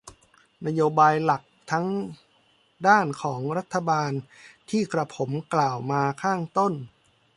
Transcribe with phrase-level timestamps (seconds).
[0.65, 1.41] นโยบายหลัก
[1.71, 1.87] ทั้ง
[2.87, 4.11] ด้านของรัฐบาล
[4.69, 6.73] ที่กระผมกล่าวมาข้างต้น